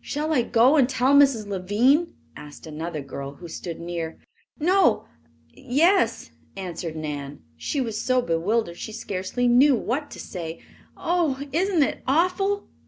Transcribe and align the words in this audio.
"Shall 0.00 0.32
I 0.32 0.42
go 0.42 0.76
and 0.76 0.88
tell 0.88 1.14
Mrs. 1.14 1.46
Lavine?" 1.46 2.16
asked 2.34 2.66
another 2.66 3.00
girl 3.00 3.34
who 3.36 3.46
stood 3.46 3.78
near. 3.78 4.18
"No 4.58 5.04
yes," 5.54 6.32
answered 6.56 6.96
Nan. 6.96 7.42
She 7.56 7.80
was 7.80 8.00
so 8.00 8.20
bewildered 8.20 8.76
she 8.76 8.90
scarcely 8.92 9.46
knew 9.46 9.76
what 9.76 10.10
to 10.10 10.18
say. 10.18 10.60
"Oh, 10.96 11.40
isn't 11.52 11.84
it 11.84 12.02
awful!" 12.08 12.66